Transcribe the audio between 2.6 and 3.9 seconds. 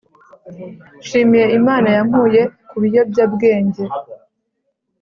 kubiyobya bwenge